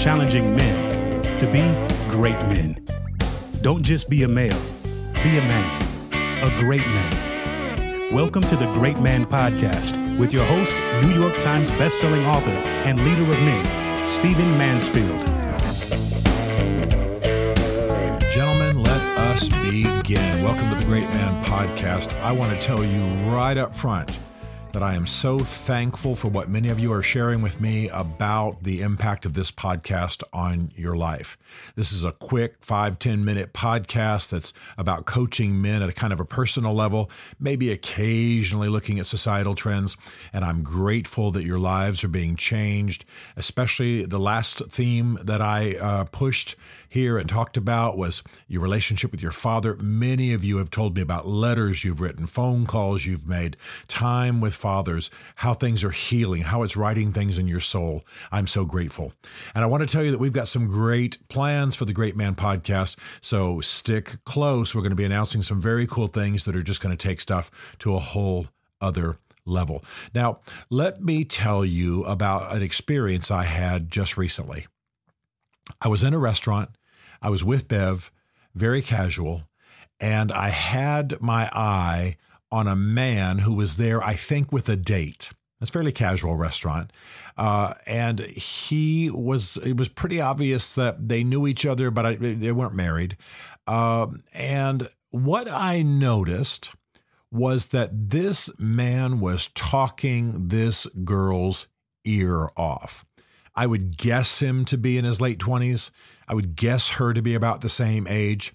challenging 0.00 0.56
men 0.56 1.36
to 1.36 1.46
be 1.46 1.60
great 2.10 2.38
men. 2.48 2.74
Don't 3.60 3.82
just 3.82 4.08
be 4.08 4.22
a 4.22 4.28
male, 4.28 4.58
be 5.22 5.36
a 5.36 5.42
man, 5.42 5.82
a 6.42 6.48
great 6.58 6.86
man. 6.86 8.08
Welcome 8.10 8.42
to 8.44 8.56
the 8.56 8.64
Great 8.72 8.98
Man 8.98 9.26
Podcast 9.26 10.18
with 10.18 10.32
your 10.32 10.46
host, 10.46 10.78
New 11.02 11.12
York 11.12 11.38
Times 11.38 11.70
bestselling 11.72 12.26
author 12.26 12.48
and 12.48 12.98
leader 13.04 13.30
of 13.30 13.38
men, 13.40 14.06
Stephen 14.06 14.50
Mansfield. 14.56 15.20
Gentlemen, 18.32 18.82
let 18.82 19.02
us 19.18 19.50
begin. 19.50 20.42
Welcome 20.42 20.70
to 20.70 20.76
the 20.76 20.86
Great 20.86 21.10
Man 21.10 21.44
Podcast. 21.44 22.18
I 22.22 22.32
want 22.32 22.58
to 22.58 22.66
tell 22.66 22.82
you 22.82 23.02
right 23.30 23.58
up 23.58 23.76
front 23.76 24.10
that 24.72 24.82
I 24.82 24.94
am 24.94 25.06
so 25.06 25.40
thankful 25.40 26.14
for 26.14 26.28
what 26.28 26.48
many 26.48 26.68
of 26.68 26.78
you 26.78 26.92
are 26.92 27.02
sharing 27.02 27.42
with 27.42 27.60
me 27.60 27.88
about 27.88 28.62
the 28.62 28.82
impact 28.82 29.26
of 29.26 29.34
this 29.34 29.50
podcast 29.50 30.22
on 30.32 30.70
your 30.76 30.96
life. 30.96 31.36
This 31.74 31.92
is 31.92 32.04
a 32.04 32.12
quick 32.12 32.56
five 32.60 32.98
ten 32.98 33.24
minute 33.24 33.52
podcast 33.52 34.30
that's 34.30 34.52
about 34.78 35.06
coaching 35.06 35.60
men 35.60 35.82
at 35.82 35.88
a 35.88 35.92
kind 35.92 36.12
of 36.12 36.20
a 36.20 36.24
personal 36.24 36.72
level, 36.72 37.10
maybe 37.40 37.72
occasionally 37.72 38.68
looking 38.68 39.00
at 39.00 39.06
societal 39.06 39.54
trends. 39.54 39.96
And 40.32 40.44
I'm 40.44 40.62
grateful 40.62 41.30
that 41.32 41.44
your 41.44 41.58
lives 41.58 42.04
are 42.04 42.08
being 42.08 42.36
changed, 42.36 43.04
especially 43.36 44.04
the 44.04 44.20
last 44.20 44.64
theme 44.66 45.18
that 45.24 45.42
I 45.42 45.76
uh, 45.76 46.04
pushed 46.04 46.54
here 46.90 47.16
and 47.16 47.28
talked 47.28 47.56
about 47.56 47.96
was 47.96 48.22
your 48.48 48.60
relationship 48.60 49.12
with 49.12 49.22
your 49.22 49.30
father. 49.30 49.76
Many 49.76 50.34
of 50.34 50.44
you 50.44 50.58
have 50.58 50.70
told 50.70 50.96
me 50.96 51.02
about 51.02 51.26
letters 51.26 51.84
you've 51.84 52.00
written, 52.00 52.26
phone 52.26 52.66
calls 52.66 53.06
you've 53.06 53.26
made, 53.26 53.56
time 53.88 54.40
with 54.40 54.54
fathers, 54.54 55.08
how 55.36 55.54
things 55.54 55.84
are 55.84 55.92
healing, 55.92 56.42
how 56.42 56.64
it's 56.64 56.76
righting 56.76 57.12
things 57.12 57.38
in 57.38 57.46
your 57.46 57.60
soul. 57.60 58.04
I'm 58.32 58.48
so 58.48 58.64
grateful. 58.64 59.12
And 59.54 59.62
I 59.62 59.68
want 59.68 59.82
to 59.82 59.86
tell 59.86 60.04
you 60.04 60.10
that 60.10 60.18
we've 60.18 60.32
got 60.32 60.48
some 60.48 60.66
great 60.66 61.26
plans 61.28 61.76
for 61.76 61.84
the 61.84 61.92
Great 61.92 62.16
Man 62.16 62.34
podcast. 62.34 62.96
So 63.20 63.60
stick 63.60 64.16
close. 64.24 64.74
We're 64.74 64.82
going 64.82 64.90
to 64.90 64.96
be 64.96 65.04
announcing 65.04 65.44
some 65.44 65.60
very 65.60 65.86
cool 65.86 66.08
things 66.08 66.44
that 66.44 66.56
are 66.56 66.62
just 66.62 66.82
going 66.82 66.96
to 66.96 67.08
take 67.08 67.20
stuff 67.20 67.76
to 67.78 67.94
a 67.94 68.00
whole 68.00 68.48
other 68.80 69.18
level. 69.46 69.84
Now, 70.12 70.40
let 70.68 71.02
me 71.02 71.24
tell 71.24 71.64
you 71.64 72.04
about 72.04 72.54
an 72.54 72.62
experience 72.62 73.30
I 73.30 73.44
had 73.44 73.90
just 73.90 74.16
recently. 74.16 74.66
I 75.80 75.88
was 75.88 76.02
in 76.02 76.14
a 76.14 76.18
restaurant 76.18 76.70
I 77.22 77.30
was 77.30 77.44
with 77.44 77.68
Bev, 77.68 78.10
very 78.54 78.82
casual, 78.82 79.44
and 79.98 80.32
I 80.32 80.48
had 80.48 81.20
my 81.20 81.50
eye 81.52 82.16
on 82.50 82.66
a 82.66 82.76
man 82.76 83.38
who 83.38 83.54
was 83.54 83.76
there, 83.76 84.02
I 84.02 84.14
think, 84.14 84.52
with 84.52 84.68
a 84.68 84.76
date. 84.76 85.30
It's 85.60 85.70
a 85.70 85.72
fairly 85.72 85.92
casual 85.92 86.36
restaurant. 86.36 86.92
Uh, 87.36 87.74
and 87.86 88.20
he 88.20 89.10
was, 89.10 89.58
it 89.58 89.76
was 89.76 89.88
pretty 89.90 90.20
obvious 90.20 90.72
that 90.74 91.08
they 91.08 91.22
knew 91.22 91.46
each 91.46 91.66
other, 91.66 91.90
but 91.90 92.06
I, 92.06 92.14
they 92.14 92.52
weren't 92.52 92.74
married. 92.74 93.16
Uh, 93.66 94.06
and 94.32 94.88
what 95.10 95.48
I 95.50 95.82
noticed 95.82 96.72
was 97.30 97.68
that 97.68 98.10
this 98.10 98.50
man 98.58 99.20
was 99.20 99.48
talking 99.48 100.48
this 100.48 100.86
girl's 101.04 101.68
ear 102.04 102.50
off. 102.56 103.04
I 103.54 103.66
would 103.66 103.98
guess 103.98 104.40
him 104.40 104.64
to 104.66 104.78
be 104.78 104.96
in 104.96 105.04
his 105.04 105.20
late 105.20 105.38
20s. 105.38 105.90
I 106.30 106.34
would 106.34 106.54
guess 106.54 106.90
her 106.90 107.12
to 107.12 107.20
be 107.20 107.34
about 107.34 107.60
the 107.60 107.68
same 107.68 108.06
age. 108.06 108.54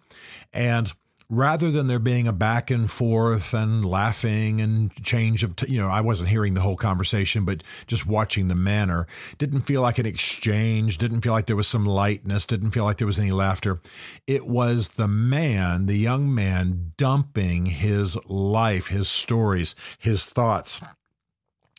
And 0.53 0.93
rather 1.29 1.69
than 1.71 1.87
there 1.87 1.99
being 1.99 2.25
a 2.25 2.31
back 2.31 2.71
and 2.71 2.89
forth 2.89 3.53
and 3.53 3.83
laughing 3.83 4.61
and 4.61 4.95
change 5.03 5.43
of, 5.43 5.57
t- 5.57 5.73
you 5.73 5.81
know, 5.81 5.89
I 5.89 5.99
wasn't 5.99 6.29
hearing 6.29 6.53
the 6.53 6.61
whole 6.61 6.77
conversation, 6.77 7.43
but 7.43 7.63
just 7.85 8.07
watching 8.07 8.47
the 8.47 8.55
manner, 8.55 9.07
didn't 9.37 9.63
feel 9.63 9.81
like 9.81 9.97
an 9.97 10.05
exchange, 10.05 10.97
didn't 10.97 11.19
feel 11.19 11.33
like 11.33 11.47
there 11.47 11.55
was 11.57 11.67
some 11.67 11.85
lightness, 11.85 12.45
didn't 12.45 12.71
feel 12.71 12.85
like 12.85 12.95
there 12.95 13.07
was 13.07 13.19
any 13.19 13.31
laughter. 13.31 13.81
It 14.25 14.47
was 14.47 14.91
the 14.91 15.09
man, 15.09 15.87
the 15.87 15.97
young 15.97 16.33
man, 16.33 16.93
dumping 16.95 17.65
his 17.65 18.17
life, 18.29 18.87
his 18.87 19.09
stories, 19.09 19.75
his 19.99 20.23
thoughts, 20.23 20.79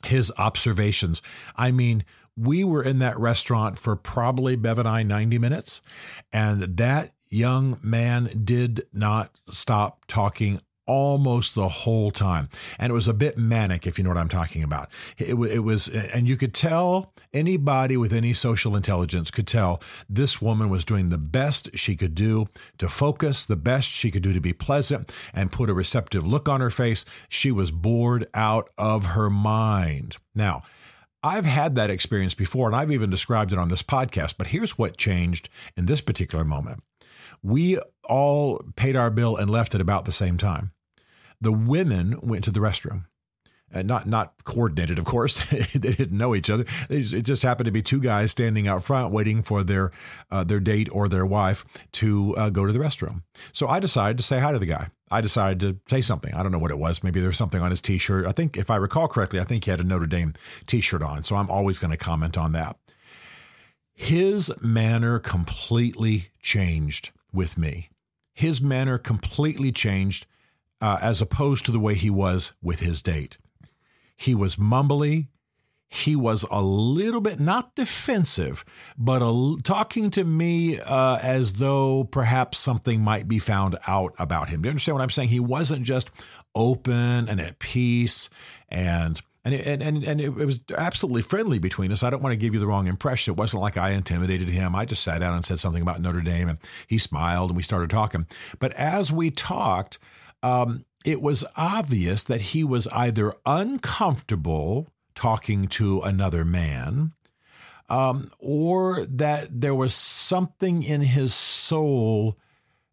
his 0.04 0.30
observations. 0.36 1.22
I 1.56 1.70
mean, 1.70 2.04
we 2.36 2.64
were 2.64 2.82
in 2.82 2.98
that 2.98 3.18
restaurant 3.18 3.78
for 3.78 3.96
probably 3.96 4.56
Bev 4.56 4.78
and 4.78 4.88
I 4.88 5.02
90 5.02 5.38
minutes, 5.38 5.82
and 6.32 6.62
that 6.62 7.12
young 7.28 7.78
man 7.82 8.42
did 8.44 8.86
not 8.92 9.30
stop 9.48 10.04
talking 10.06 10.60
almost 10.86 11.54
the 11.54 11.68
whole 11.68 12.10
time. 12.10 12.48
And 12.78 12.90
it 12.90 12.94
was 12.94 13.08
a 13.08 13.14
bit 13.14 13.36
manic, 13.36 13.86
if 13.86 13.98
you 13.98 14.04
know 14.04 14.10
what 14.10 14.18
I'm 14.18 14.28
talking 14.28 14.62
about. 14.62 14.88
It, 15.18 15.34
it, 15.34 15.64
was, 15.64 15.88
and 15.88 16.28
you 16.28 16.36
could 16.36 16.54
tell 16.54 17.12
anybody 17.34 17.96
with 17.96 18.12
any 18.12 18.32
social 18.32 18.76
intelligence 18.76 19.30
could 19.30 19.46
tell 19.46 19.82
this 20.08 20.40
woman 20.40 20.68
was 20.68 20.84
doing 20.84 21.08
the 21.08 21.18
best 21.18 21.76
she 21.76 21.96
could 21.96 22.14
do 22.14 22.46
to 22.78 22.88
focus, 22.88 23.44
the 23.44 23.56
best 23.56 23.90
she 23.90 24.10
could 24.10 24.22
do 24.22 24.32
to 24.32 24.40
be 24.40 24.52
pleasant 24.52 25.12
and 25.34 25.52
put 25.52 25.70
a 25.70 25.74
receptive 25.74 26.26
look 26.26 26.48
on 26.48 26.60
her 26.60 26.70
face. 26.70 27.04
She 27.28 27.50
was 27.50 27.70
bored 27.70 28.26
out 28.32 28.70
of 28.78 29.06
her 29.06 29.28
mind. 29.28 30.18
Now, 30.34 30.62
I've 31.26 31.44
had 31.44 31.74
that 31.74 31.90
experience 31.90 32.36
before, 32.36 32.68
and 32.68 32.76
I've 32.76 32.92
even 32.92 33.10
described 33.10 33.52
it 33.52 33.58
on 33.58 33.68
this 33.68 33.82
podcast. 33.82 34.36
But 34.38 34.46
here's 34.48 34.78
what 34.78 34.96
changed 34.96 35.48
in 35.76 35.86
this 35.86 36.00
particular 36.00 36.44
moment 36.44 36.84
we 37.42 37.80
all 38.08 38.62
paid 38.76 38.94
our 38.94 39.10
bill 39.10 39.36
and 39.36 39.50
left 39.50 39.74
at 39.74 39.80
about 39.80 40.04
the 40.04 40.12
same 40.12 40.38
time. 40.38 40.70
The 41.40 41.52
women 41.52 42.18
went 42.22 42.44
to 42.44 42.52
the 42.52 42.60
restroom 42.60 43.06
and 43.76 43.88
not 43.88 44.06
not 44.06 44.34
coordinated, 44.44 44.98
of 44.98 45.04
course. 45.04 45.38
they 45.72 45.92
didn't 45.92 46.16
know 46.16 46.34
each 46.34 46.50
other. 46.50 46.64
Just, 46.90 47.12
it 47.12 47.22
just 47.22 47.42
happened 47.42 47.66
to 47.66 47.72
be 47.72 47.82
two 47.82 48.00
guys 48.00 48.30
standing 48.30 48.66
out 48.66 48.82
front 48.82 49.12
waiting 49.12 49.42
for 49.42 49.62
their 49.62 49.90
uh, 50.30 50.44
their 50.44 50.60
date 50.60 50.88
or 50.92 51.08
their 51.08 51.26
wife 51.26 51.64
to 51.92 52.34
uh, 52.36 52.50
go 52.50 52.66
to 52.66 52.72
the 52.72 52.78
restroom. 52.78 53.22
So 53.52 53.68
I 53.68 53.80
decided 53.80 54.16
to 54.18 54.22
say 54.22 54.40
hi 54.40 54.52
to 54.52 54.58
the 54.58 54.66
guy. 54.66 54.88
I 55.10 55.20
decided 55.20 55.60
to 55.60 55.78
say 55.88 56.02
something. 56.02 56.34
I 56.34 56.42
don't 56.42 56.50
know 56.50 56.58
what 56.58 56.72
it 56.72 56.78
was. 56.78 57.04
Maybe 57.04 57.20
there 57.20 57.28
was 57.28 57.38
something 57.38 57.62
on 57.62 57.70
his 57.70 57.80
T-shirt. 57.80 58.26
I 58.26 58.32
think, 58.32 58.56
if 58.56 58.70
I 58.70 58.76
recall 58.76 59.06
correctly, 59.06 59.38
I 59.38 59.44
think 59.44 59.64
he 59.64 59.70
had 59.70 59.80
a 59.80 59.84
Notre 59.84 60.06
Dame 60.06 60.34
T-shirt 60.66 61.02
on. 61.02 61.22
So 61.22 61.36
I'm 61.36 61.48
always 61.48 61.78
going 61.78 61.92
to 61.92 61.96
comment 61.96 62.36
on 62.36 62.52
that. 62.52 62.76
His 63.94 64.52
manner 64.60 65.18
completely 65.20 66.30
changed 66.42 67.12
with 67.32 67.56
me. 67.56 67.90
His 68.34 68.60
manner 68.60 68.98
completely 68.98 69.70
changed 69.70 70.26
uh, 70.80 70.98
as 71.00 71.22
opposed 71.22 71.64
to 71.66 71.72
the 71.72 71.80
way 71.80 71.94
he 71.94 72.10
was 72.10 72.52
with 72.62 72.80
his 72.80 73.00
date. 73.00 73.38
He 74.16 74.34
was 74.34 74.56
mumbly. 74.56 75.28
He 75.88 76.16
was 76.16 76.44
a 76.50 76.60
little 76.60 77.20
bit 77.20 77.38
not 77.38 77.76
defensive, 77.76 78.64
but 78.98 79.22
a, 79.22 79.56
talking 79.62 80.10
to 80.10 80.24
me 80.24 80.80
uh, 80.80 81.18
as 81.22 81.54
though 81.54 82.02
perhaps 82.04 82.58
something 82.58 83.00
might 83.00 83.28
be 83.28 83.38
found 83.38 83.78
out 83.86 84.12
about 84.18 84.48
him. 84.48 84.62
Do 84.62 84.66
you 84.66 84.70
understand 84.70 84.96
what 84.96 85.02
I'm 85.02 85.10
saying? 85.10 85.28
He 85.28 85.38
wasn't 85.38 85.84
just 85.84 86.10
open 86.56 87.28
and 87.28 87.40
at 87.40 87.60
peace 87.60 88.28
and 88.68 89.22
and 89.44 89.54
it, 89.54 89.80
and 89.80 90.02
and 90.02 90.20
it 90.20 90.34
was 90.34 90.58
absolutely 90.76 91.22
friendly 91.22 91.60
between 91.60 91.92
us. 91.92 92.02
I 92.02 92.10
don't 92.10 92.20
want 92.20 92.32
to 92.32 92.36
give 92.36 92.52
you 92.52 92.58
the 92.58 92.66
wrong 92.66 92.88
impression. 92.88 93.32
It 93.32 93.38
wasn't 93.38 93.62
like 93.62 93.76
I 93.76 93.92
intimidated 93.92 94.48
him. 94.48 94.74
I 94.74 94.86
just 94.86 95.04
sat 95.04 95.20
down 95.20 95.36
and 95.36 95.46
said 95.46 95.60
something 95.60 95.82
about 95.82 96.00
Notre 96.00 96.20
Dame, 96.20 96.48
and 96.48 96.58
he 96.88 96.98
smiled, 96.98 97.50
and 97.50 97.56
we 97.56 97.62
started 97.62 97.88
talking. 97.88 98.26
But 98.58 98.72
as 98.72 99.12
we 99.12 99.30
talked, 99.30 100.00
um, 100.42 100.84
it 101.06 101.22
was 101.22 101.44
obvious 101.56 102.24
that 102.24 102.40
he 102.40 102.64
was 102.64 102.88
either 102.88 103.32
uncomfortable 103.46 104.88
talking 105.14 105.68
to 105.68 106.00
another 106.02 106.44
man, 106.44 107.12
um, 107.88 108.28
or 108.40 109.06
that 109.06 109.60
there 109.60 109.74
was 109.74 109.94
something 109.94 110.82
in 110.82 111.02
his 111.02 111.32
soul. 111.32 112.36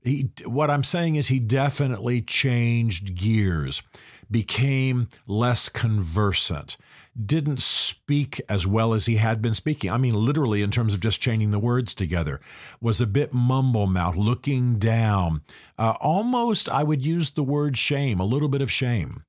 He, 0.03 0.29
what 0.46 0.69
I'm 0.69 0.84
saying 0.84 1.16
is, 1.16 1.29
he 1.29 1.40
definitely 1.40 2.22
changed 2.22 3.16
gears, 3.16 3.81
became 4.30 5.09
less 5.25 5.68
conversant 5.68 6.77
didn't 7.21 7.62
speak 7.62 8.42
as 8.50 8.65
well 8.65 8.94
as 8.94 9.06
he 9.06 9.18
had 9.18 9.42
been 9.42 9.54
speaking. 9.54 9.92
I 9.92 9.98
mean, 9.98 10.15
literally, 10.15 10.62
in 10.62 10.71
terms 10.71 10.94
of 10.94 11.00
just 11.00 11.21
chaining 11.21 11.51
the 11.51 11.60
words 11.60 11.94
together, 11.94 12.39
was 12.81 13.00
a 13.00 13.07
bit 13.07 13.33
mumble 13.33 13.88
mouth, 13.88 14.15
looking 14.15 14.80
down. 14.80 15.42
Uh, 15.77 15.94
almost, 16.00 16.68
I 16.69 16.83
would 16.83 17.06
use 17.06 17.31
the 17.31 17.44
word 17.44 17.77
shame, 17.77 18.19
a 18.19 18.25
little 18.25 18.50
bit 18.50 18.62
of 18.62 18.71
shame. 18.71 19.24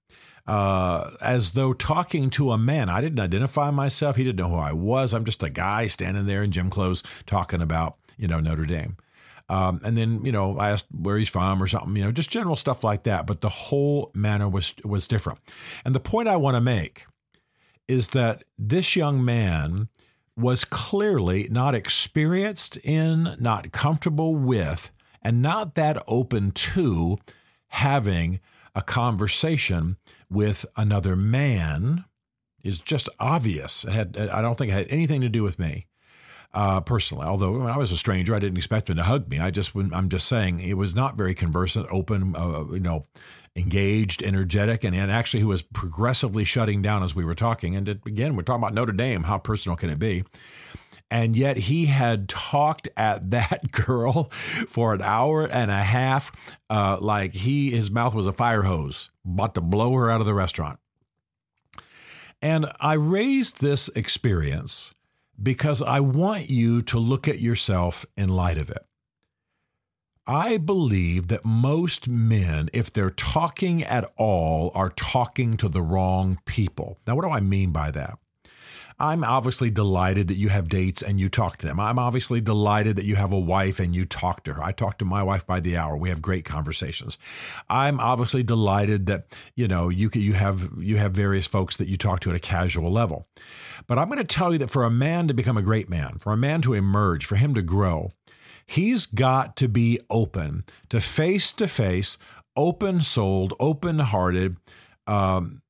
Uh, 0.47 1.13
as 1.23 1.53
though 1.53 1.73
talking 1.73 2.29
to 2.29 2.53
a 2.53 2.59
man. 2.59 2.91
I 2.91 3.01
didn't 3.01 3.21
identify 3.21 3.71
myself. 3.71 4.17
He 4.17 4.25
didn't 4.25 4.39
know 4.39 4.51
who 4.51 4.57
I 4.57 4.73
was. 4.73 5.15
I'm 5.15 5.25
just 5.25 5.43
a 5.43 5.49
guy 5.49 5.87
standing 5.87 6.27
there 6.27 6.43
in 6.43 6.53
gym 6.53 6.69
clothes 6.69 7.03
talking 7.25 7.63
about, 7.63 7.97
you 8.19 8.29
know, 8.29 8.41
Notre 8.41 8.67
Dame. 8.67 8.99
Um, 9.49 9.81
and 9.85 9.97
then, 9.97 10.25
you 10.25 10.33
know, 10.33 10.59
I 10.59 10.71
asked 10.71 10.89
where 10.91 11.17
he's 11.17 11.29
from 11.29 11.63
or 11.63 11.67
something, 11.67 11.97
you 11.97 12.05
know, 12.05 12.13
just 12.13 12.31
general 12.31 12.57
stuff 12.57 12.85
like 12.85 13.05
that. 13.05 13.27
But 13.27 13.41
the 13.41 13.49
whole 13.49 14.11
manner 14.15 14.49
was 14.49 14.75
was 14.85 15.07
different. 15.07 15.39
And 15.85 15.95
the 15.95 16.01
point 16.01 16.29
I 16.29 16.37
want 16.37 16.57
to 16.57 16.61
make 16.61 17.07
is 17.89 18.11
that 18.11 18.45
this 18.59 18.97
young 18.97 19.25
man 19.25 19.89
was 20.37 20.65
clearly 20.65 21.49
not 21.51 21.75
experienced 21.75 22.77
in, 22.79 23.37
not 23.39 23.73
comfortable 23.73 24.35
with, 24.35 24.91
and 25.23 25.41
not 25.41 25.75
that 25.75 26.03
open 26.07 26.51
to 26.51 27.19
having 27.69 28.41
a 28.75 28.83
conversation 28.83 29.97
with 30.29 30.67
another 30.77 31.15
man 31.17 32.05
is 32.63 32.81
just 32.81 33.09
obvious. 33.21 33.85
It 33.85 33.93
had, 33.93 34.17
I 34.17 34.43
don't 34.43 34.57
think 34.57 34.71
it 34.71 34.75
had 34.75 34.87
anything 34.89 35.21
to 35.21 35.29
do 35.29 35.43
with 35.43 35.59
me. 35.59 35.87
Uh, 36.55 36.81
personally. 36.81 37.27
Although 37.27 37.59
when 37.59 37.71
I 37.71 37.77
was 37.77 37.93
a 37.93 37.97
stranger, 37.97 38.35
I 38.35 38.39
didn't 38.39 38.57
expect 38.57 38.89
him 38.89 38.97
to 38.97 39.03
hug 39.03 39.29
me. 39.29 39.41
I 39.41 39.51
just, 39.51 39.75
I'm 39.75 40.09
just 40.09 40.27
saying, 40.27 40.61
it 40.61 40.75
was 40.75 40.95
not 40.95 41.17
very 41.17 41.35
conversant, 41.35 41.87
open, 41.91 42.35
uh, 42.37 42.65
you 42.73 42.81
know, 42.81 43.07
engaged, 43.57 44.23
energetic, 44.23 44.85
and, 44.85 44.95
and 44.95 45.11
actually 45.11 45.41
who 45.41 45.49
was 45.49 45.63
progressively 45.63 46.45
shutting 46.45 46.81
down 46.81 47.03
as 47.03 47.15
we 47.15 47.25
were 47.25 47.35
talking. 47.35 47.77
And 47.77 47.89
again, 47.89 48.37
we're 48.37 48.43
talking 48.43 48.63
about 48.63 48.75
Notre 48.75 48.93
Dame. 48.93 49.25
How 49.25 49.39
personal 49.39 49.77
can 49.77 49.91
it 49.91 49.99
be? 49.99 50.25
And 51.11 51.37
yet 51.37 51.57
he 51.57 51.87
had 51.87 52.29
talked 52.29 52.89
at 52.97 53.31
that 53.33 53.71
girl 53.73 54.25
for 54.67 54.95
an 54.95 55.03
hour 55.03 55.47
and 55.47 55.71
a 55.71 55.83
half, 55.83 56.33
uh, 56.71 56.99
like 57.01 57.35
he 57.35 57.71
his 57.71 57.91
mouth 57.91 58.15
was 58.15 58.27
a 58.27 58.33
fire 58.33 58.63
hose, 58.63 59.11
about 59.25 59.55
to 59.55 59.61
blow 59.61 59.93
her 59.95 60.11
out 60.11 60.21
of 60.21 60.27
the 60.27 60.35
restaurant. 60.35 60.79
And 62.41 62.71
I 62.79 62.95
raised 62.95 63.61
this 63.61 63.89
experience 63.91 64.93
because 65.43 65.83
I 65.83 66.01
want 66.01 66.51
you 66.51 66.83
to 66.83 66.99
look 66.99 67.29
at 67.29 67.41
yourself 67.41 68.07
in 68.17 68.29
light 68.29 68.59
of 68.59 68.71
it. 68.71 68.85
I 70.27 70.57
believe 70.57 71.29
that 71.29 71.45
most 71.45 72.09
men, 72.09 72.71
if 72.73 72.91
they're 72.91 73.11
talking 73.11 73.83
at 73.83 74.11
all, 74.17 74.71
are 74.75 74.91
talking 74.91 75.59
to 75.59 75.69
the 75.69 75.83
wrong 75.83 76.39
people. 76.47 76.99
Now, 77.07 77.17
what 77.17 77.25
do 77.25 77.31
I 77.31 77.41
mean 77.41 77.73
by 77.73 77.91
that? 77.91 78.19
I'm 78.99 79.25
obviously 79.25 79.71
delighted 79.71 80.29
that 80.29 80.37
you 80.37 80.51
have 80.51 80.69
dates 80.69 81.03
and 81.03 81.19
you 81.19 81.29
talk 81.29 81.59
to 81.59 81.67
them. 81.67 81.81
I'm 81.81 81.99
obviously 81.99 82.41
delighted 82.41 82.97
that 82.97 83.05
you 83.05 83.17
have 83.17 83.33
a 83.33 83.39
wife 83.39 83.81
and 83.81 83.95
you 83.95 84.05
talk 84.05 84.45
to 84.45 84.55
her. 84.55 84.63
I 84.63 84.73
talk 84.73 84.99
to 84.99 85.05
my 85.05 85.23
wife 85.23 85.47
by 85.47 85.61
the 85.61 85.77
hour. 85.77 85.97
We 85.97 86.11
have 86.11 86.23
great 86.23 86.45
conversations. 86.45 87.19
I'm 87.69 87.99
obviously 87.99 88.43
delighted 88.43 89.07
that 89.07 89.37
you 89.57 89.67
know 89.67 89.89
you 89.89 90.11
you 90.15 90.35
have 90.35 90.71
you 90.79 90.97
have 90.97 91.13
various 91.13 91.47
folks 91.47 91.77
that 91.77 91.89
you 91.89 91.97
talk 91.97 92.21
to 92.21 92.31
at 92.31 92.37
a 92.37 92.41
casual 92.41 92.93
level. 92.93 93.27
But 93.87 93.99
I'm 93.99 94.09
going 94.09 94.19
to 94.19 94.25
tell 94.25 94.53
you 94.53 94.59
that 94.59 94.71
for 94.71 94.85
a 94.85 94.91
man 94.91 95.29
to 95.29 95.35
become 95.35 95.57
a 95.57 95.63
great 95.63 95.91
man, 95.91 96.19
for 96.19 96.33
a 96.33 96.37
man 96.37 96.63
to 96.63 96.75
emerge, 96.75 97.27
for 97.27 97.37
him 97.37 97.55
to 97.55 97.63
grow, 97.63 98.13
he's 98.67 99.07
got 99.07 99.57
to 99.57 99.69
be 99.69 99.99
open 100.09 100.65
to 100.89 101.01
face 101.01 101.51
to 101.53 101.67
face, 101.67 102.17
open 102.57 103.03
souled, 103.03 103.55
open 103.59 103.99
hearted, 103.99 104.57
um, 105.07 105.63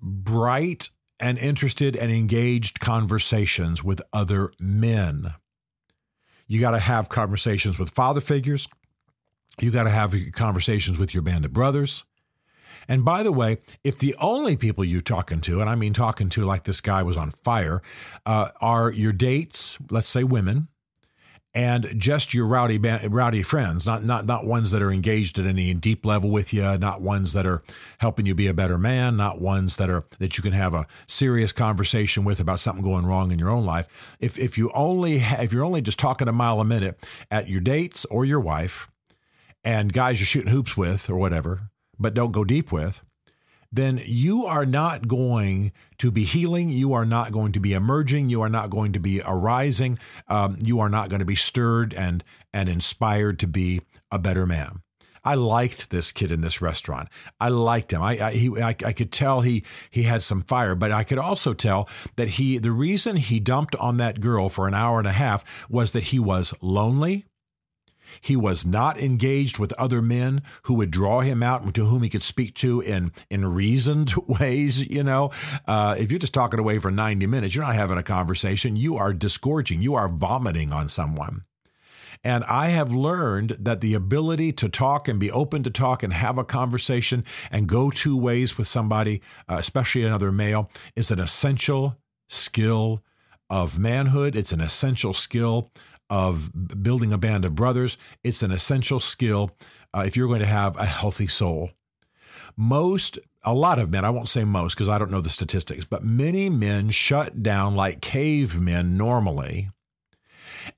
bright 0.00 0.90
and 1.20 1.38
interested 1.38 1.96
and 1.96 2.12
engaged 2.12 2.80
conversations 2.80 3.82
with 3.82 4.00
other 4.12 4.52
men. 4.58 5.34
You 6.46 6.60
got 6.60 6.70
to 6.72 6.78
have 6.78 7.08
conversations 7.08 7.78
with 7.78 7.90
father 7.90 8.20
figures. 8.20 8.68
You 9.60 9.70
got 9.70 9.84
to 9.84 9.90
have 9.90 10.14
conversations 10.32 10.98
with 10.98 11.12
your 11.12 11.22
band 11.22 11.44
of 11.44 11.52
brothers. 11.52 12.04
And 12.88 13.04
by 13.04 13.22
the 13.22 13.32
way, 13.32 13.58
if 13.84 13.98
the 13.98 14.14
only 14.18 14.56
people 14.56 14.84
you're 14.84 15.02
talking 15.02 15.42
to, 15.42 15.60
and 15.60 15.68
I 15.68 15.74
mean 15.74 15.92
talking 15.92 16.30
to 16.30 16.44
like 16.44 16.64
this 16.64 16.80
guy 16.80 17.02
was 17.02 17.18
on 17.18 17.30
fire, 17.30 17.82
uh, 18.24 18.48
are 18.60 18.90
your 18.90 19.12
dates, 19.12 19.76
let's 19.90 20.08
say 20.08 20.24
women, 20.24 20.68
and 21.54 21.94
just 21.96 22.34
your 22.34 22.46
rowdy 22.46 22.78
rowdy 22.78 23.42
friends, 23.42 23.86
not 23.86 24.04
not 24.04 24.26
not 24.26 24.46
ones 24.46 24.70
that 24.70 24.82
are 24.82 24.92
engaged 24.92 25.38
at 25.38 25.46
any 25.46 25.72
deep 25.74 26.04
level 26.04 26.30
with 26.30 26.52
you, 26.52 26.76
not 26.78 27.00
ones 27.00 27.32
that 27.32 27.46
are 27.46 27.62
helping 27.98 28.26
you 28.26 28.34
be 28.34 28.46
a 28.46 28.54
better 28.54 28.78
man, 28.78 29.16
not 29.16 29.40
ones 29.40 29.76
that 29.76 29.88
are 29.88 30.04
that 30.18 30.36
you 30.36 30.42
can 30.42 30.52
have 30.52 30.74
a 30.74 30.86
serious 31.06 31.52
conversation 31.52 32.24
with 32.24 32.38
about 32.38 32.60
something 32.60 32.84
going 32.84 33.06
wrong 33.06 33.30
in 33.30 33.38
your 33.38 33.50
own 33.50 33.64
life. 33.64 33.88
If 34.20 34.38
if 34.38 34.58
you 34.58 34.70
only 34.74 35.16
if 35.16 35.52
you're 35.52 35.64
only 35.64 35.80
just 35.80 35.98
talking 35.98 36.28
a 36.28 36.32
mile 36.32 36.60
a 36.60 36.64
minute 36.64 36.98
at 37.30 37.48
your 37.48 37.60
dates 37.60 38.04
or 38.06 38.24
your 38.24 38.40
wife, 38.40 38.88
and 39.64 39.92
guys 39.92 40.20
you're 40.20 40.26
shooting 40.26 40.52
hoops 40.52 40.76
with 40.76 41.08
or 41.08 41.16
whatever, 41.16 41.70
but 41.98 42.14
don't 42.14 42.32
go 42.32 42.44
deep 42.44 42.70
with, 42.70 43.02
then 43.70 44.00
you 44.04 44.46
are 44.46 44.66
not 44.66 45.08
going 45.08 45.72
to 45.98 46.10
be 46.10 46.24
healing. 46.24 46.70
You 46.70 46.92
are 46.92 47.04
not 47.04 47.32
going 47.32 47.52
to 47.52 47.60
be 47.60 47.72
emerging. 47.72 48.30
You 48.30 48.40
are 48.42 48.48
not 48.48 48.70
going 48.70 48.92
to 48.92 49.00
be 49.00 49.20
arising. 49.24 49.98
Um, 50.26 50.58
you 50.62 50.80
are 50.80 50.88
not 50.88 51.08
going 51.10 51.20
to 51.20 51.26
be 51.26 51.36
stirred 51.36 51.92
and 51.94 52.24
and 52.52 52.68
inspired 52.68 53.38
to 53.40 53.46
be 53.46 53.82
a 54.10 54.18
better 54.18 54.46
man. 54.46 54.82
I 55.24 55.34
liked 55.34 55.90
this 55.90 56.12
kid 56.12 56.30
in 56.30 56.40
this 56.40 56.62
restaurant. 56.62 57.08
I 57.38 57.50
liked 57.50 57.92
him. 57.92 58.02
I 58.02 58.18
I, 58.18 58.32
he, 58.32 58.48
I 58.60 58.68
I 58.68 58.92
could 58.92 59.12
tell 59.12 59.42
he 59.42 59.64
he 59.90 60.04
had 60.04 60.22
some 60.22 60.42
fire, 60.42 60.74
but 60.74 60.90
I 60.90 61.04
could 61.04 61.18
also 61.18 61.52
tell 61.52 61.88
that 62.16 62.30
he 62.30 62.56
the 62.58 62.72
reason 62.72 63.16
he 63.16 63.38
dumped 63.38 63.76
on 63.76 63.98
that 63.98 64.20
girl 64.20 64.48
for 64.48 64.66
an 64.66 64.74
hour 64.74 64.98
and 64.98 65.08
a 65.08 65.12
half 65.12 65.44
was 65.68 65.92
that 65.92 66.04
he 66.04 66.18
was 66.18 66.54
lonely 66.62 67.26
he 68.20 68.36
was 68.36 68.66
not 68.66 68.98
engaged 68.98 69.58
with 69.58 69.72
other 69.74 70.02
men 70.02 70.42
who 70.62 70.74
would 70.74 70.90
draw 70.90 71.20
him 71.20 71.42
out 71.42 71.74
to 71.74 71.84
whom 71.84 72.02
he 72.02 72.08
could 72.08 72.24
speak 72.24 72.54
to 72.56 72.80
in, 72.80 73.12
in 73.30 73.46
reasoned 73.46 74.14
ways. 74.26 74.86
You 74.88 75.02
know, 75.02 75.30
uh, 75.66 75.96
if 75.98 76.10
you're 76.10 76.18
just 76.18 76.34
talking 76.34 76.60
away 76.60 76.78
for 76.78 76.90
90 76.90 77.26
minutes, 77.26 77.54
you're 77.54 77.64
not 77.64 77.74
having 77.74 77.98
a 77.98 78.02
conversation. 78.02 78.76
You 78.76 78.96
are 78.96 79.12
disgorging, 79.12 79.82
you 79.82 79.94
are 79.94 80.08
vomiting 80.08 80.72
on 80.72 80.88
someone. 80.88 81.44
And 82.24 82.42
I 82.44 82.68
have 82.68 82.92
learned 82.92 83.56
that 83.60 83.80
the 83.80 83.94
ability 83.94 84.52
to 84.54 84.68
talk 84.68 85.06
and 85.06 85.20
be 85.20 85.30
open 85.30 85.62
to 85.62 85.70
talk 85.70 86.02
and 86.02 86.12
have 86.12 86.36
a 86.36 86.44
conversation 86.44 87.24
and 87.50 87.68
go 87.68 87.90
two 87.90 88.16
ways 88.16 88.58
with 88.58 88.66
somebody, 88.66 89.22
uh, 89.48 89.56
especially 89.58 90.04
another 90.04 90.32
male, 90.32 90.70
is 90.96 91.10
an 91.10 91.20
essential 91.20 91.96
skill 92.28 93.04
of 93.48 93.78
manhood. 93.78 94.34
It's 94.34 94.52
an 94.52 94.60
essential 94.60 95.12
skill 95.14 95.70
of 96.10 96.82
building 96.82 97.12
a 97.12 97.18
band 97.18 97.44
of 97.44 97.54
brothers. 97.54 97.98
It's 98.24 98.42
an 98.42 98.50
essential 98.50 99.00
skill 99.00 99.50
uh, 99.94 100.04
if 100.06 100.16
you're 100.16 100.28
going 100.28 100.40
to 100.40 100.46
have 100.46 100.76
a 100.76 100.86
healthy 100.86 101.26
soul. 101.26 101.70
Most, 102.56 103.18
a 103.42 103.54
lot 103.54 103.78
of 103.78 103.90
men, 103.90 104.04
I 104.04 104.10
won't 104.10 104.28
say 104.28 104.44
most 104.44 104.74
because 104.74 104.88
I 104.88 104.98
don't 104.98 105.10
know 105.10 105.20
the 105.20 105.28
statistics, 105.28 105.84
but 105.84 106.04
many 106.04 106.50
men 106.50 106.90
shut 106.90 107.42
down 107.42 107.74
like 107.74 108.00
cavemen 108.00 108.96
normally. 108.96 109.70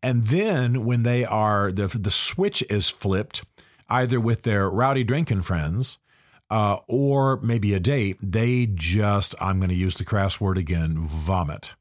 And 0.02 0.26
then 0.26 0.84
when 0.84 1.02
they 1.02 1.24
are, 1.24 1.72
the, 1.72 1.86
the 1.86 2.10
switch 2.10 2.62
is 2.68 2.90
flipped, 2.90 3.44
either 3.88 4.20
with 4.20 4.42
their 4.42 4.68
rowdy 4.68 5.04
drinking 5.04 5.42
friends 5.42 5.98
uh, 6.50 6.78
or 6.86 7.38
maybe 7.40 7.74
a 7.74 7.80
date, 7.80 8.18
they 8.22 8.66
just, 8.66 9.34
I'm 9.40 9.58
going 9.58 9.70
to 9.70 9.74
use 9.74 9.96
the 9.96 10.04
crass 10.04 10.40
word 10.40 10.58
again, 10.58 10.96
vomit 10.96 11.74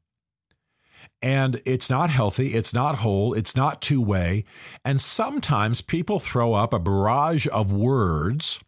and 1.22 1.60
it's 1.64 1.90
not 1.90 2.10
healthy, 2.10 2.54
it's 2.54 2.72
not 2.72 2.98
whole, 2.98 3.34
it's 3.34 3.54
not 3.54 3.82
two 3.82 4.00
way. 4.00 4.44
And 4.84 5.00
sometimes 5.00 5.80
people 5.82 6.18
throw 6.18 6.54
up 6.54 6.72
a 6.72 6.78
barrage 6.78 7.46
of 7.52 7.72
words. 7.72 8.62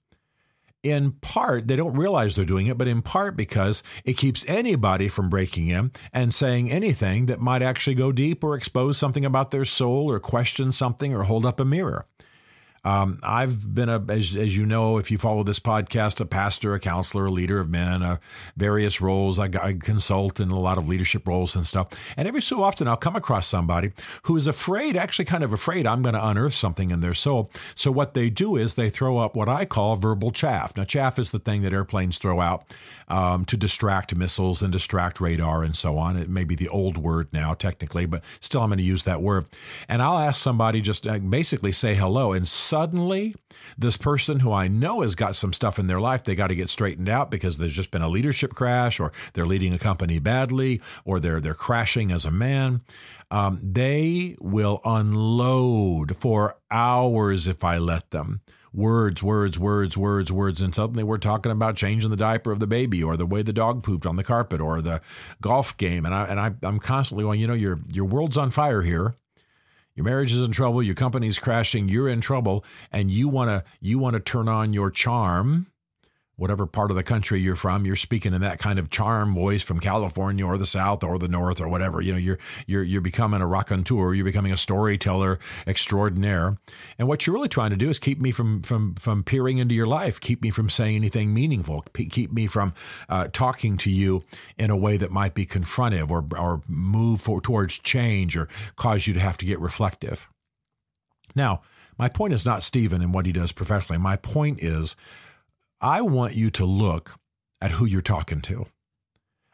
In 0.83 1.13
part, 1.13 1.69
they 1.69 1.77
don't 1.77 1.97
realize 1.97 2.35
they're 2.35 2.45
doing 2.45 2.67
it, 2.67 2.77
but 2.77 2.89
in 2.89 3.03
part 3.03 3.37
because 3.37 3.85
it 4.05 4.15
keeps 4.17 4.45
anybody 4.49 5.07
from 5.07 5.31
breaking 5.31 5.69
in 5.69 5.93
and 6.13 6.35
saying 6.35 6.73
anything 6.73 7.27
that 7.27 7.41
might 7.41 7.63
actually 7.63 7.95
go 7.95 8.11
deep 8.11 8.43
or 8.43 8.57
expose 8.57 8.99
something 8.99 9.25
about 9.25 9.53
their 9.53 9.65
soul 9.65 10.11
or 10.11 10.19
question 10.19 10.73
something 10.73 11.15
or 11.15 11.23
hold 11.23 11.47
up 11.47 11.61
a 11.61 11.65
mirror. 11.65 12.05
Um, 12.85 13.21
I've 13.23 13.75
been 13.75 13.89
a, 13.89 14.03
as, 14.09 14.35
as 14.35 14.57
you 14.57 14.67
know, 14.67 14.99
if 14.99 15.11
you 15.11 15.19
follow 15.19 15.45
this 15.45 15.61
podcast, 15.61 16.21
a 16.21 16.25
pastor, 16.25 16.75
a 16.75 16.81
counselor, 16.81 17.27
a 17.27 17.31
leader 17.31 17.61
of 17.61 17.69
men, 17.69 18.03
uh, 18.03 18.17
various 18.57 19.01
roles. 19.01 19.39
I, 19.39 19.49
I 19.61 19.75
consult 19.75 20.41
in 20.41 20.51
a 20.51 20.59
lot 20.59 20.79
of 20.79 20.89
leadership 20.89 21.27
roles 21.27 21.55
and 21.55 21.67
stuff. 21.67 21.89
And 22.17 22.27
every 22.27 22.43
so 22.43 22.63
often, 22.63 22.89
I'll 22.89 22.97
come 22.97 23.15
across 23.15 23.47
somebody 23.47 23.93
who 24.25 24.37
is 24.37 24.47
afraid, 24.47 24.97
actually 24.97 25.27
kind 25.27 25.45
of 25.45 25.53
afraid, 25.53 25.87
I'm 25.87 26.03
going 26.03 26.15
to 26.15 26.27
unearth 26.27 26.55
something 26.55 26.91
in 26.91 27.01
their 27.01 27.15
soul. 27.15 27.51
So 27.75 27.93
what 27.93 28.15
they 28.15 28.31
do 28.31 28.57
is 28.57 28.75
they 28.75 28.91
throw 28.91 29.19
up 29.19 29.37
what 29.37 29.49
I 29.49 29.65
call 29.65 29.97
verbal 29.97 30.33
chaff. 30.33 30.77
Now, 30.77 30.85
chaff 30.85 31.19
is 31.19 31.31
the 31.31 31.39
thing 31.39 31.63
that 31.63 31.73
airplanes 31.73 32.19
throw 32.19 32.41
out 32.41 32.65
um, 33.07 33.45
to 33.45 33.57
distract 33.57 34.15
missiles 34.17 34.63
and 34.63 34.73
distract 34.73 35.21
radar 35.21 35.63
and 35.63 35.77
so 35.77 35.99
on. 35.99 36.17
It 36.17 36.29
may 36.29 36.45
be 36.45 36.57
the 36.57 36.69
old 36.69 36.99
word 36.99 37.29
now, 37.33 37.55
technically, 37.55 38.07
but 38.07 38.25
still, 38.41 38.63
I'm 38.63 38.71
going 38.71 38.79
to 38.79 38.85
use 38.85 39.05
that 39.05 39.23
word. 39.23 39.47
And 39.89 40.03
I'll 40.03 40.19
ask 40.19 40.43
somebody 40.43 40.81
just 40.81 41.07
uh, 41.07 41.19
basically 41.19 41.73
say 41.73 41.95
hello 41.95 42.33
and 42.33 42.49
suddenly 42.73 43.35
this 43.77 43.99
person 43.99 44.41
who 44.41 44.51
I 44.51 44.67
know 44.67 45.03
has 45.03 45.15
got 45.15 45.37
some 45.37 45.53
stuff 45.53 45.79
in 45.79 45.89
their 45.89 46.01
life 46.01 46.25
they 46.25 46.35
got 46.35 46.47
to 46.47 46.57
get 46.57 46.71
straightened 46.71 47.07
out 47.07 47.31
because 47.31 47.59
there's 47.59 47.77
just 47.77 47.91
been 47.91 48.01
a 48.01 48.09
leadership 48.09 48.55
crash 48.55 48.99
or 48.99 49.13
they're 49.35 49.45
leading 49.45 49.75
a 49.75 49.79
company 49.79 50.19
badly 50.19 50.81
or 51.05 51.21
they're 51.21 51.39
they're 51.39 51.53
crashing 51.53 52.11
as 52.11 52.25
a 52.25 52.31
man. 52.31 52.81
Um, 53.31 53.61
they 53.63 54.37
will 54.41 54.81
unload 54.87 56.17
for 56.17 56.57
hours 56.71 57.47
if 57.47 57.63
I 57.63 57.77
let 57.77 58.11
them. 58.11 58.41
Words, 58.73 59.23
words, 59.23 59.59
words, 59.59 59.99
words, 59.99 60.33
words, 60.33 60.63
and 60.63 60.75
suddenly 60.75 61.03
we're 61.03 61.19
talking 61.19 61.53
about 61.53 61.77
changing 61.77 62.09
the 62.09 62.17
diaper 62.17 62.53
of 62.53 62.59
the 62.59 62.67
baby, 62.67 63.03
or 63.03 63.19
the 63.19 63.27
way 63.27 63.43
the 63.43 63.53
dog 63.53 63.83
pooped 63.83 64.07
on 64.07 64.17
the 64.17 64.25
carpet, 64.25 64.63
or 64.63 64.81
the 64.81 65.03
golf 65.43 65.77
game, 65.77 66.07
and 66.07 66.15
I 66.15 66.25
and 66.25 66.41
I, 66.41 66.55
I'm 66.63 66.79
constantly 66.79 67.23
going, 67.23 67.39
you 67.39 67.47
know, 67.47 67.53
your 67.53 67.81
your 67.93 68.07
world's 68.07 68.39
on 68.39 68.49
fire 68.49 68.81
here, 68.81 69.15
your 69.95 70.05
marriage 70.05 70.33
is 70.33 70.41
in 70.41 70.53
trouble, 70.53 70.83
your 70.83 70.95
company's 70.95 71.39
crashing, 71.39 71.89
you're 71.89 72.09
in 72.09 72.21
trouble, 72.21 72.65
and 72.91 73.11
you 73.11 73.29
want 73.29 73.51
to 73.51 73.65
you 73.81 73.99
want 73.99 74.15
to 74.15 74.21
turn 74.21 74.49
on 74.49 74.73
your 74.73 74.91
charm. 74.91 75.67
Whatever 76.43 76.67
part 76.67 76.91
of 76.91 76.97
the 76.97 77.05
country 77.05 77.41
you're 77.41 77.55
from, 77.55 77.87
you're 77.87 77.95
speaking 77.95 78.35
in 78.35 78.41
that 78.41 78.59
kind 78.59 78.81
of 78.81 78.91
charm 78.91 79.33
voice 79.33 79.63
from 79.63 79.79
California 79.79 80.45
or 80.45 80.59
the 80.59 80.67
South 80.67 81.05
or 81.05 81.17
the 81.17 81.29
North 81.29 81.61
or 81.61 81.69
whatever. 81.69 82.01
You 82.01 82.11
know, 82.11 82.19
you're 82.19 82.39
you're 82.67 82.83
you're 82.83 83.01
becoming 83.01 83.41
a 83.41 83.47
raconteur, 83.47 84.13
you're 84.13 84.25
becoming 84.25 84.51
a 84.51 84.57
storyteller 84.57 85.39
extraordinaire. 85.69 86.59
And 86.99 87.07
what 87.07 87.25
you're 87.25 87.35
really 87.35 87.49
trying 87.49 87.71
to 87.71 87.77
do 87.77 87.89
is 87.89 88.01
keep 88.01 88.21
me 88.21 88.33
from 88.33 88.61
from 88.63 88.97
from 88.97 89.23
peering 89.23 89.59
into 89.59 89.77
your 89.77 89.87
life, 89.87 90.21
keep 90.21 90.43
me 90.43 90.51
from 90.51 90.69
saying 90.69 90.97
anything 90.97 91.33
meaningful, 91.33 91.85
keep 91.95 92.33
me 92.33 92.49
from 92.49 92.75
uh, 93.09 93.29
talking 93.33 93.77
to 93.77 93.91
you 93.91 94.25
in 94.59 94.69
a 94.69 94.77
way 94.77 94.97
that 94.97 95.13
might 95.13 95.35
be 95.35 95.47
confrontive 95.47 96.11
or 96.11 96.27
or 96.37 96.61
move 96.67 97.21
for, 97.21 97.41
towards 97.41 97.79
change 97.79 98.37
or 98.37 98.49
cause 98.75 99.07
you 99.07 99.15
to 99.15 99.21
have 99.21 99.39
to 99.39 99.47
get 99.47 99.61
reflective. 99.61 100.27
Now, 101.37 101.63
my 101.97 102.09
point 102.09 102.33
is 102.33 102.45
not 102.45 102.65
Stephen 102.65 103.01
and 103.01 103.15
what 103.15 103.27
he 103.27 103.33
does 103.33 103.53
professionally. 103.53 103.99
My 103.99 104.17
point 104.17 104.61
is 104.61 104.97
I 105.83 106.01
want 106.01 106.37
you 106.37 106.49
to 106.53 106.65
look 106.65 107.19
at 107.61 107.73
who 107.73 107.85
you're 107.85 108.03
talking 108.03 108.41
to. 108.43 108.67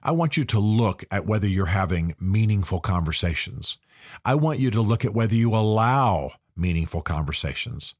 I 0.02 0.12
want 0.12 0.37
you 0.37 0.44
to 0.44 0.61
look 0.61 1.02
at 1.11 1.25
whether 1.25 1.47
you're 1.47 1.66
having 1.66 2.14
meaningful 2.20 2.80
conversations. 2.80 3.78
I 4.26 4.35
want 4.35 4.61
you 4.61 4.70
to 4.70 4.82
look 4.82 5.06
at 5.06 5.14
whether 5.14 5.35
you 5.35 5.50
allow 5.50 6.32
meaningful 6.54 7.00
conversations. 7.00 7.94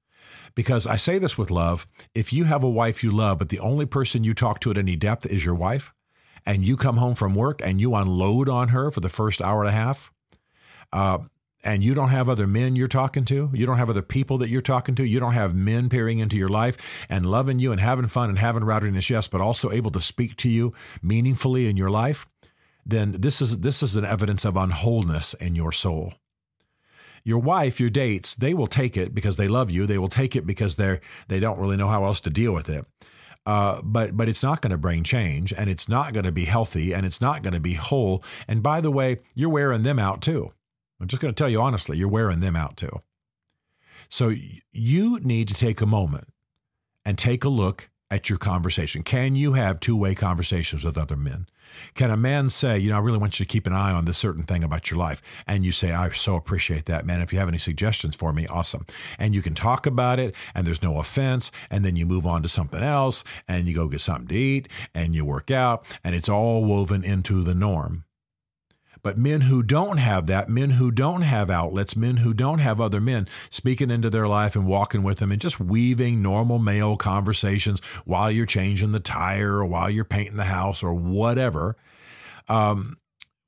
Because 0.55 0.87
I 0.87 0.97
say 0.97 1.19
this 1.19 1.39
with 1.39 1.51
love 1.51 1.87
if 2.15 2.31
you 2.31 2.45
have 2.45 2.63
a 2.63 2.69
wife 2.69 3.03
you 3.03 3.11
love, 3.11 3.39
but 3.39 3.49
the 3.49 3.61
only 3.61 3.87
person 3.87 4.25
you 4.25 4.35
talk 4.35 4.61
to 4.61 4.71
at 4.71 4.79
any 4.79 4.95
depth 4.95 5.25
is 5.25 5.45
your 5.45 5.55
wife, 5.55 5.95
and 6.45 6.67
you 6.67 6.77
come 6.77 6.99
home 6.99 7.15
from 7.15 7.35
work 7.35 7.61
and 7.65 7.81
you 7.81 7.95
unload 7.95 8.49
on 8.49 8.69
her 8.69 8.91
for 8.91 9.01
the 9.01 9.09
first 9.09 9.41
hour 9.41 9.61
and 9.63 9.71
a 9.71 9.73
half, 9.73 10.13
uh, 10.93 11.19
and 11.65 11.83
you 11.83 11.95
don't 11.95 12.11
have 12.11 12.29
other 12.29 12.47
men 12.47 12.77
you're 12.77 12.89
talking 12.89 13.25
to, 13.27 13.51
you 13.53 13.67
don't 13.67 13.79
have 13.79 13.91
other 13.91 14.03
people 14.03 14.39
that 14.39 14.49
you're 14.49 14.61
talking 14.61 14.95
to, 14.95 15.05
you 15.05 15.19
don't 15.19 15.33
have 15.33 15.55
men 15.55 15.89
peering 15.89 16.19
into 16.19 16.37
your 16.37 16.49
life 16.49 16.77
and 17.09 17.27
loving 17.27 17.59
you 17.59 17.73
and 17.73 17.81
having 17.81 18.07
fun 18.07 18.29
and 18.29 18.39
having 18.39 18.65
rowdiness, 18.65 19.11
yes, 19.11 19.29
but 19.29 19.41
also 19.41 19.71
able 19.71 19.91
to 19.91 20.01
speak 20.01 20.37
to 20.37 20.49
you 20.49 20.73
meaningfully 21.03 21.69
in 21.69 21.77
your 21.77 21.91
life, 21.91 22.27
then 22.87 23.13
this 23.13 23.43
is 23.43 23.61
this 23.61 23.83
is 23.83 23.97
an 23.97 24.05
evidence 24.05 24.45
of 24.45 24.57
unwholeness 24.57 25.35
in 25.35 25.55
your 25.55 25.73
soul. 25.73 26.15
Your 27.25 27.39
wife, 27.39 27.79
your 27.79 27.91
dates, 27.91 28.35
they 28.35 28.55
will 28.55 28.67
take 28.67 28.97
it 28.97 29.15
because 29.15 29.37
they 29.37 29.49
love 29.49 29.71
you. 29.71 29.87
They 29.87 29.99
will 29.99 30.09
take 30.09 30.35
it 30.35 30.47
because 30.47 30.77
they're 30.77 31.01
they 31.27 31.41
don't 31.41 31.59
really 31.59 31.77
know 31.77 31.89
how 31.89 32.05
else 32.05 32.21
to 32.21 32.31
deal 32.31 32.53
with 32.53 32.69
it. 32.71 32.87
Uh, 33.45 33.81
but 33.83 34.17
but 34.17 34.29
it's 34.29 34.43
not 34.43 34.63
going 34.63 34.71
to 34.71 34.79
bring 34.79 35.03
change, 35.03 35.53
and 35.53 35.69
it's 35.69 35.89
not 35.89 36.13
going 36.13 36.25
to 36.25 36.33
be 36.33 36.45
healthy, 36.45 36.95
and 36.95 37.05
it's 37.05 37.21
not 37.21 37.43
going 37.43 37.55
to 37.55 37.61
be 37.61 37.75
whole. 37.75 38.23
And 38.47 38.63
by 38.63 38.81
the 38.81 38.91
way, 38.91 39.19
you're 39.35 39.51
wearing 39.51 39.83
them 39.83 39.99
out 39.99 40.23
too. 40.23 40.53
I'm 41.01 41.09
just 41.09 41.23
going 41.23 41.35
to 41.35 41.39
tell 41.39 41.49
you 41.49 41.61
honestly, 41.61 41.97
you're 41.97 42.09
wearing 42.09 42.41
them 42.41 42.57
out 42.57 42.77
too. 42.77 43.03
So 44.09 44.33
you 44.73 45.21
need 45.21 45.49
to 45.49 45.55
take 45.55 45.81
a 45.81 45.87
moment 45.87 46.29
and 47.05 47.19
take 47.19 47.45
a 47.45 47.49
look 47.49 47.91
at 48.11 48.31
your 48.31 48.39
conversation. 48.39 49.03
Can 49.03 49.37
you 49.37 49.53
have 49.53 49.81
two 49.81 49.97
way 49.97 50.15
conversations 50.15 50.83
with 50.83 50.97
other 50.97 51.17
men? 51.17 51.47
Can 51.95 52.11
a 52.11 52.17
man 52.17 52.49
say, 52.49 52.79
you 52.79 52.89
know, 52.89 52.97
I 52.97 53.01
really 53.01 53.19
want 53.19 53.39
you 53.39 53.45
to 53.45 53.51
keep 53.51 53.67
an 53.67 53.75
eye 53.75 53.93
on 53.93 54.07
this 54.07 54.17
certain 54.17 54.45
thing 54.45 54.65
about 54.65 54.91
your 54.91 54.99
life? 54.99 55.21
And 55.47 55.63
you 55.63 55.73
say, 55.73 55.93
I 55.93 56.09
so 56.11 56.35
appreciate 56.35 56.87
that, 56.87 57.05
man. 57.05 57.21
If 57.21 57.33
you 57.33 57.39
have 57.39 57.49
any 57.49 57.59
suggestions 57.59 58.17
for 58.17 58.33
me, 58.33 58.47
awesome. 58.47 58.87
And 59.19 59.35
you 59.35 59.43
can 59.43 59.55
talk 59.55 59.85
about 59.85 60.19
it 60.19 60.35
and 60.55 60.67
there's 60.67 60.83
no 60.83 60.99
offense. 60.99 61.53
And 61.71 61.85
then 61.85 61.97
you 61.97 62.07
move 62.07 62.27
on 62.27 62.43
to 62.43 62.49
something 62.49 62.83
else 62.83 63.25
and 63.47 63.69
you 63.69 63.75
go 63.75 63.89
get 63.89 64.01
something 64.01 64.29
to 64.29 64.35
eat 64.35 64.69
and 64.95 65.15
you 65.15 65.27
work 65.27 65.51
out 65.51 65.85
and 66.03 66.15
it's 66.15 66.31
all 66.31 66.65
woven 66.65 67.05
into 67.05 67.43
the 67.43 67.55
norm. 67.55 68.05
But 69.03 69.19
men 69.19 69.43
who 69.43 69.63
don't 69.63 69.99
have 69.99 70.27
that, 70.27 70.49
men 70.49 70.71
who 70.71 70.91
don't 70.91 71.23
have 71.23 71.51
outlets, 71.51 71.97
men 71.97 72.19
who 72.19 72.35
don't 72.35 72.59
have 72.59 72.81
other 72.81 73.01
men 73.01 73.29
speaking 73.51 73.91
into 73.91 74.11
their 74.11 74.29
life 74.29 74.57
and 74.57 74.67
walking 74.67 75.03
with 75.03 75.19
them 75.19 75.33
and 75.33 75.41
just 75.41 75.61
weaving 75.61 76.23
normal 76.23 76.59
male 76.59 76.97
conversations 76.97 77.81
while 78.05 78.31
you're 78.31 78.47
changing 78.47 78.93
the 78.93 79.01
tire 79.01 79.57
or 79.57 79.67
while 79.67 79.91
you're 79.91 80.05
painting 80.05 80.37
the 80.37 80.45
house 80.45 80.83
or 80.83 80.95
whatever. 80.95 81.77
Um, 82.49 82.97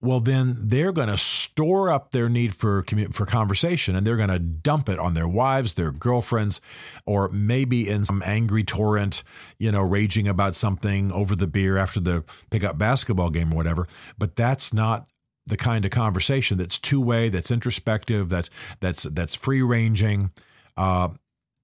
well, 0.03 0.21
then 0.21 0.57
they're 0.59 0.93
going 0.93 1.09
to 1.09 1.19
store 1.19 1.91
up 1.91 2.11
their 2.11 2.31
need 2.31 2.55
for 2.55 2.85
for 3.13 3.27
conversation, 3.27 3.95
and 3.95 4.07
they're 4.07 4.17
going 4.17 4.31
to 4.31 4.39
dump 4.39 4.89
it 4.89 4.99
on 4.99 5.13
their 5.13 5.29
wives, 5.29 5.75
their 5.75 5.91
girlfriends, 5.91 6.61
or 7.05 7.29
maybe 7.29 7.87
in 7.87 8.07
some 8.07 8.23
angry 8.25 8.65
torrent, 8.65 9.23
you 9.59 9.71
know, 9.71 9.83
raging 9.83 10.27
about 10.27 10.57
something 10.57 11.13
over 11.13 11.37
the 11.37 11.47
beer 11.47 11.77
after 11.77 12.01
the 12.01 12.25
pickup 12.49 12.79
basketball 12.79 13.29
game 13.29 13.53
or 13.53 13.57
whatever. 13.57 13.87
But 14.17 14.37
that's 14.37 14.73
not 14.73 15.07
the 15.51 15.57
kind 15.57 15.85
of 15.85 15.91
conversation 15.91 16.57
that's 16.57 16.79
two 16.79 17.01
way, 17.01 17.29
that's 17.29 17.51
introspective, 17.51 18.29
that's 18.29 18.49
that's 18.81 19.03
that's 19.03 19.35
free 19.35 19.61
ranging. 19.61 20.31
Uh, 20.77 21.11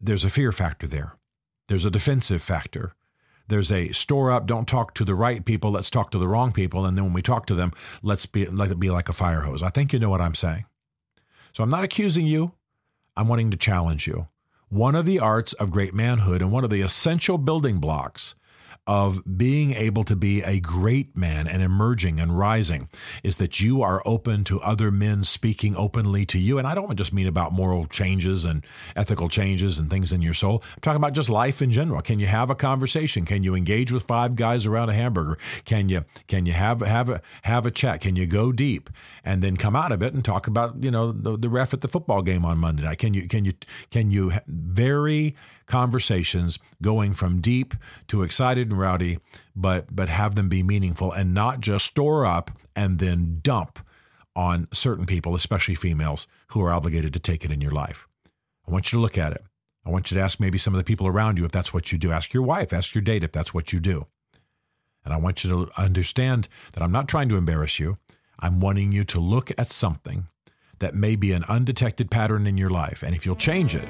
there's 0.01 0.25
a 0.25 0.31
fear 0.31 0.53
factor 0.53 0.87
there. 0.87 1.15
There's 1.69 1.85
a 1.85 1.91
defensive 1.91 2.43
factor. 2.43 2.93
There's 3.49 3.73
a 3.73 3.93
store 3.93 4.31
up. 4.31 4.47
Don't 4.47 4.69
talk 4.69 4.93
to 4.95 5.05
the 5.05 5.15
right 5.15 5.45
people. 5.45 5.71
Let's 5.71 5.91
talk 5.91 6.11
to 6.11 6.19
the 6.19 6.29
wrong 6.29 6.53
people. 6.53 6.85
And 6.85 6.97
then 6.97 7.05
when 7.07 7.15
we 7.15 7.23
talk 7.23 7.47
to 7.47 7.55
them, 7.55 7.73
let's 8.03 8.27
be 8.27 8.45
let 8.47 8.71
it 8.71 8.81
be 8.81 8.91
like 8.91 9.09
a 9.09 9.15
fire 9.15 9.43
hose. 9.43 9.63
I 9.63 9.71
think 9.71 9.93
you 9.93 9.99
know 9.99 10.11
what 10.11 10.21
I'm 10.21 10.35
saying. 10.35 10.67
So 11.53 11.63
I'm 11.63 11.71
not 11.71 11.85
accusing 11.85 12.27
you. 12.27 12.53
I'm 13.17 13.29
wanting 13.29 13.51
to 13.51 13.57
challenge 13.57 14.07
you. 14.07 14.29
One 14.69 14.97
of 14.97 15.07
the 15.07 15.21
arts 15.21 15.53
of 15.55 15.71
great 15.71 15.95
manhood 15.95 16.43
and 16.43 16.51
one 16.51 16.65
of 16.65 16.71
the 16.71 16.83
essential 16.83 17.39
building 17.39 17.79
blocks 17.79 18.35
of 18.87 19.23
being 19.37 19.73
able 19.73 20.05
to 20.05 20.15
be 20.15 20.43
a 20.43 20.61
great 20.61 21.17
man 21.17 21.49
and 21.49 21.61
emerging 21.61 22.21
and 22.21 22.39
rising 22.39 22.89
is 23.25 23.37
that 23.39 23.61
you 23.61 23.83
are 23.83 24.01
open 24.05 24.45
to 24.45 24.61
other 24.61 24.93
men 24.93 25.25
speaking 25.25 25.75
openly 25.75 26.25
to 26.25 26.39
you. 26.39 26.57
And 26.57 26.69
I 26.69 26.75
don't 26.75 26.95
just 26.97 27.13
mean 27.13 27.27
about 27.27 27.53
moral 27.53 27.87
changes 27.87 28.45
and 28.45 28.65
ethical 28.95 29.29
changes 29.29 29.79
and 29.79 29.91
things 29.91 30.13
in 30.13 30.23
your 30.23 30.35
soul. 30.35 30.63
I'm 30.75 30.81
talking 30.83 30.97
about 30.97 31.15
just 31.15 31.29
life 31.29 31.61
in 31.61 31.73
general. 31.73 32.01
Can 32.01 32.21
you 32.21 32.27
have 32.27 32.49
a 32.49 32.55
conversation? 32.55 33.25
Can 33.25 33.43
you 33.43 33.57
engage 33.57 33.91
with 33.91 34.05
five 34.05 34.37
guys 34.37 34.67
around 34.67 34.91
a 34.91 34.95
hamburger? 34.95 35.37
Can 35.65 35.89
you 35.89 36.05
can 36.29 36.47
you 36.47 36.53
have 36.53 36.81
have 36.81 37.11
a 37.11 37.21
have 37.43 37.67
a 37.67 37.73
chat? 37.73 38.01
Can 38.01 38.15
you 38.15 38.27
go 38.27 38.53
deep 38.53 38.89
and 39.25 39.43
then 39.43 39.57
come 39.57 39.75
out 39.75 39.91
of 39.91 40.01
it 40.03 40.15
and 40.15 40.25
talk 40.25 40.47
about 40.47 40.83
you 40.83 40.93
know 40.93 41.11
the, 41.11 41.37
the 41.37 41.49
ref 41.49 41.75
at 41.75 41.81
the 41.81 41.89
football 41.89 42.23
game 42.23 42.45
on 42.45 42.59
Monday 42.59 42.85
night? 42.85 42.99
Can 42.99 43.15
you 43.15 43.27
can 43.27 43.45
you 43.45 43.55
can 43.91 44.11
you 44.11 44.33
very 44.47 45.35
conversations 45.67 46.59
going 46.83 47.13
from 47.13 47.41
deep 47.41 47.75
to 48.09 48.23
excited 48.23 48.71
and 48.71 48.79
rowdy, 48.79 49.19
but 49.55 49.95
but 49.95 50.09
have 50.09 50.35
them 50.35 50.49
be 50.49 50.63
meaningful 50.63 51.13
and 51.13 51.35
not 51.35 51.61
just 51.61 51.87
store 51.87 52.25
up 52.25 52.51
and 52.75 52.99
then 52.99 53.41
dump 53.43 53.79
on 54.35 54.69
certain 54.73 55.07
people, 55.07 55.35
especially 55.35 55.75
females, 55.75 56.27
who 56.49 56.63
are 56.63 56.73
obligated 56.73 57.13
to 57.13 57.19
take 57.19 57.45
it 57.45 57.51
in 57.51 57.61
your 57.61 57.73
life. 57.73 58.07
I 58.67 58.71
want 58.71 58.93
you 58.93 58.99
to 58.99 59.01
look 59.01 59.17
at 59.17 59.33
it. 59.33 59.43
I 59.85 59.91
want 59.91 60.11
you 60.11 60.17
to 60.17 60.23
ask 60.23 60.41
maybe 60.41 60.59
some 60.59 60.75
of 60.75 60.79
the 60.79 60.85
people 60.85 61.07
around 61.07 61.39
you 61.39 61.45
if 61.45 61.53
that's 61.53 61.73
what 61.73 61.93
you 61.93 61.99
do. 61.99 62.13
Ask 62.13 62.35
your 62.35 62.43
wife, 62.43 62.73
ask 62.73 62.95
your 62.95 63.03
date 63.03 63.25
if 63.25 63.33
that's 63.33 63.55
what 63.55 63.73
you 63.73 63.81
do. 63.81 64.07
And 65.05 65.15
I 65.15 65.17
want 65.17 65.45
you 65.45 65.51
to 65.51 65.81
understand 65.81 66.49
that 66.73 66.83
I'm 66.83 66.91
not 66.91 67.07
trying 67.07 67.29
to 67.29 67.37
embarrass 67.37 67.79
you. 67.79 67.99
I'm 68.41 68.61
wanting 68.61 68.93
you 68.93 69.05
to 69.05 69.21
look 69.21 69.53
at 69.57 69.71
something 69.73 70.27
that 70.81 70.95
may 70.95 71.17
be 71.17 71.33
an 71.33 71.45
undetected 71.45 72.11
pattern 72.11 72.47
in 72.47 72.59
your 72.59 72.71
life. 72.71 73.03
And 73.03 73.15
if 73.15 73.25
you'll 73.25 73.37
change 73.37 73.75
it, 73.75 73.89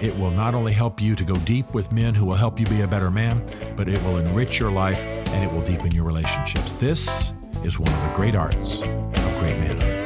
it 0.00 0.16
will 0.18 0.30
not 0.30 0.54
only 0.54 0.72
help 0.72 1.00
you 1.00 1.14
to 1.14 1.24
go 1.24 1.36
deep 1.36 1.72
with 1.74 1.90
men 1.90 2.14
who 2.14 2.26
will 2.26 2.34
help 2.34 2.60
you 2.60 2.66
be 2.66 2.82
a 2.82 2.86
better 2.86 3.10
man, 3.10 3.42
but 3.76 3.88
it 3.88 4.02
will 4.02 4.18
enrich 4.18 4.58
your 4.58 4.70
life 4.70 4.98
and 4.98 5.44
it 5.44 5.50
will 5.50 5.64
deepen 5.66 5.90
your 5.90 6.04
relationships. 6.04 6.72
This 6.72 7.32
is 7.64 7.78
one 7.78 7.92
of 7.92 8.02
the 8.02 8.12
great 8.14 8.34
arts 8.34 8.80
of 8.82 9.38
great 9.38 9.58
manhood. 9.58 10.02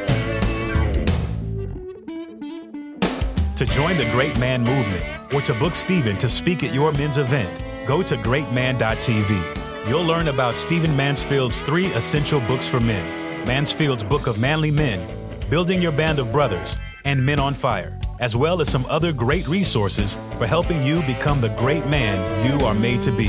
To 3.57 3.65
join 3.65 3.97
the 3.97 4.09
Great 4.11 4.39
Man 4.39 4.63
Movement 4.63 5.33
or 5.33 5.41
to 5.41 5.53
book 5.53 5.75
Stephen 5.75 6.17
to 6.17 6.29
speak 6.29 6.63
at 6.63 6.73
your 6.73 6.91
men's 6.93 7.17
event, 7.17 7.63
go 7.85 8.01
to 8.01 8.15
greatman.tv. 8.17 9.87
You'll 9.87 10.05
learn 10.05 10.29
about 10.29 10.57
Stephen 10.57 10.95
Mansfield's 10.95 11.61
three 11.61 11.87
essential 11.87 12.39
books 12.39 12.67
for 12.67 12.79
men 12.79 13.45
Mansfield's 13.45 14.03
Book 14.03 14.27
of 14.27 14.39
Manly 14.39 14.71
Men, 14.71 15.07
Building 15.49 15.81
Your 15.81 15.91
Band 15.91 16.19
of 16.19 16.31
Brothers, 16.31 16.77
and 17.05 17.25
Men 17.25 17.39
on 17.39 17.53
Fire 17.53 18.00
as 18.21 18.37
well 18.37 18.61
as 18.61 18.69
some 18.69 18.85
other 18.85 19.11
great 19.11 19.47
resources 19.47 20.17
for 20.37 20.47
helping 20.47 20.83
you 20.83 21.01
become 21.01 21.41
the 21.41 21.49
great 21.49 21.85
man 21.87 22.17
you 22.45 22.65
are 22.65 22.75
made 22.75 23.01
to 23.01 23.11
be. 23.11 23.27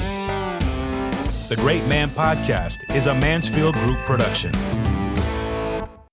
The 1.48 1.56
Great 1.56 1.86
Man 1.86 2.08
Podcast 2.10 2.94
is 2.94 3.06
a 3.06 3.14
Mansfield 3.14 3.74
Group 3.74 3.98
production. 4.06 4.52